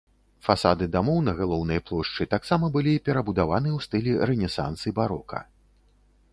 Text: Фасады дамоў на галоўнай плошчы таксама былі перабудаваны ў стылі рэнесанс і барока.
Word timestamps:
Фасады 0.45 0.85
дамоў 0.95 1.19
на 1.27 1.33
галоўнай 1.41 1.83
плошчы 1.89 2.27
таксама 2.33 2.71
былі 2.77 2.95
перабудаваны 3.09 3.69
ў 3.77 3.87
стылі 3.87 4.11
рэнесанс 4.31 4.79
і 4.93 4.99
барока. 5.01 5.47